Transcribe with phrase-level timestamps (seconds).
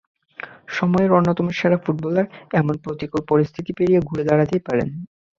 [0.69, 2.25] সময়ের অন্যতম সেরা ফুটবলার
[2.53, 4.87] এমন প্রতিকূল পরিস্থিতি পেরিয়ে ঘুরে দাঁড়াতেই পারেন।